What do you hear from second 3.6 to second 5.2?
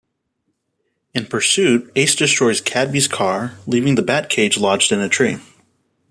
leaving the bat cage lodged in a